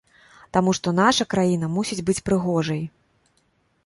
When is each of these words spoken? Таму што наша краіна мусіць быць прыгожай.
Таму 0.55 0.71
што 0.77 0.93
наша 0.99 1.27
краіна 1.33 1.69
мусіць 1.75 2.01
быць 2.07 2.23
прыгожай. 2.31 2.81